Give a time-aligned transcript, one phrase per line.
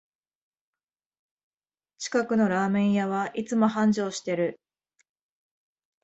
[1.99, 4.59] 近くのラーメン屋はいつも繁盛してる